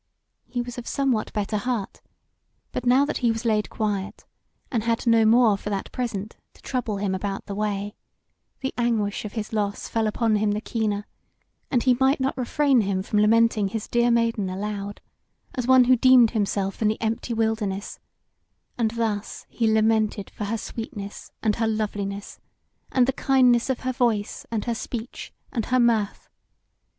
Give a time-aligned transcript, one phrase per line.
[0.47, 2.01] He was of somewhat better heart:
[2.71, 4.25] but now that he was laid quiet,
[4.71, 7.93] and had no more for that present to trouble him about the way,
[8.61, 11.05] the anguish of his loss fell upon him the keener,
[11.69, 15.01] and he might not refrain him from lamenting his dear Maiden aloud,
[15.53, 17.99] as one who deemed himself in the empty wilderness:
[18.79, 22.39] and thus he lamented for her sweetness and her loveliness,
[22.91, 26.27] and the kindness of her voice and her speech, and her mirth.